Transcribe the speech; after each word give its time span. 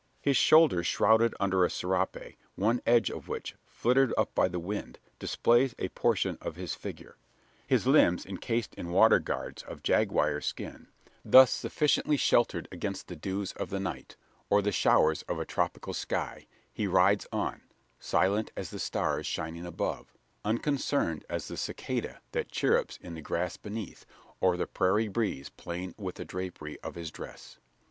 His 0.19 0.35
shoulders 0.35 0.87
shrouded 0.87 1.35
under 1.39 1.63
a 1.63 1.69
serape, 1.69 2.35
one 2.55 2.81
edge 2.87 3.11
of 3.11 3.27
which, 3.27 3.53
flirted 3.67 4.11
up 4.17 4.33
by 4.33 4.47
the 4.47 4.57
wind, 4.57 4.97
displays 5.19 5.75
a 5.77 5.89
portion 5.89 6.39
of 6.41 6.55
his 6.55 6.73
figure: 6.73 7.17
his 7.67 7.85
limbs 7.85 8.25
encased 8.25 8.73
in 8.73 8.89
"water 8.89 9.19
guards" 9.19 9.61
of 9.61 9.83
jaguar 9.83 10.41
skin: 10.41 10.87
thus 11.23 11.51
sufficiently 11.51 12.17
sheltered 12.17 12.67
against 12.71 13.09
the 13.09 13.15
dews 13.15 13.51
of 13.51 13.69
the 13.69 13.79
night, 13.79 14.15
or 14.49 14.63
the 14.63 14.71
showers 14.71 15.21
of 15.29 15.37
a 15.37 15.45
tropical 15.45 15.93
sky, 15.93 16.47
he 16.73 16.87
rides 16.87 17.27
on 17.31 17.61
silent 17.99 18.49
as 18.57 18.71
the 18.71 18.79
stars 18.79 19.27
shining 19.27 19.67
above, 19.67 20.15
unconcerned 20.43 21.25
as 21.29 21.47
the 21.47 21.57
cicada 21.57 22.21
that 22.31 22.51
chirrups 22.51 22.97
in 23.03 23.13
the 23.13 23.21
grass 23.21 23.55
beneath, 23.55 24.07
or 24.39 24.57
the 24.57 24.65
prairie 24.65 25.07
breeze 25.09 25.49
playing 25.49 25.93
with 25.95 26.15
the 26.15 26.25
drapery 26.25 26.79
of 26.79 26.95
his 26.95 27.11
dress. 27.11 27.59